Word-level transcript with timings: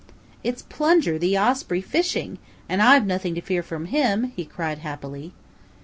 "It's 0.43 0.63
Plunger 0.63 1.19
the 1.19 1.37
Osprey 1.37 1.79
fishing, 1.79 2.39
and 2.67 2.81
I've 2.81 3.05
nothing 3.05 3.35
to 3.35 3.41
fear 3.41 3.61
from 3.61 3.85
him," 3.85 4.33
he 4.35 4.45
cried 4.45 4.79
happily. 4.79 5.31